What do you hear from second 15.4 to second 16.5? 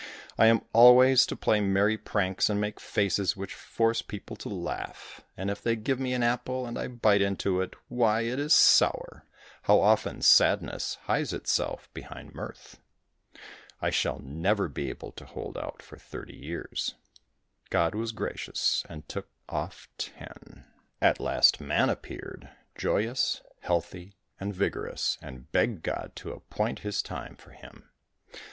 out for thirty